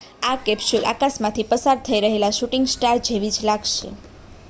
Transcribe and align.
આ 0.23 0.37
કેપ્સ્યુલ 0.43 0.87
આકાશમાં 0.91 1.35
થી 1.35 1.45
પસાર 1.51 1.77
થઈ 1.83 2.01
રહેલા 2.01 2.33
શૂટિંગ 2.33 2.67
સ્ટાર 2.69 3.07
જેવી 3.07 3.33
જ 3.33 3.47
લાગશે 3.47 3.93